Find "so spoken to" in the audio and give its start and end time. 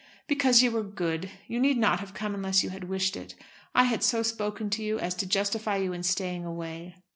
4.01-4.81